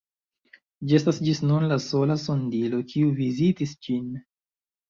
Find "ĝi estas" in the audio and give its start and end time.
0.91-1.19